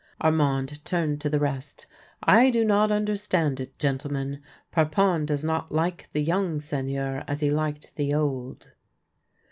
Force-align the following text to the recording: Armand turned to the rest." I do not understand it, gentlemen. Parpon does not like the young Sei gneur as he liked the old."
Armand 0.19 0.83
turned 0.83 1.21
to 1.21 1.29
the 1.29 1.39
rest." 1.39 1.85
I 2.39 2.49
do 2.49 2.65
not 2.65 2.91
understand 2.91 3.59
it, 3.59 3.77
gentlemen. 3.77 4.41
Parpon 4.71 5.27
does 5.27 5.43
not 5.43 5.71
like 5.71 6.11
the 6.11 6.23
young 6.23 6.57
Sei 6.59 6.81
gneur 6.81 7.23
as 7.27 7.41
he 7.41 7.51
liked 7.51 7.95
the 7.97 8.11
old." 8.15 8.71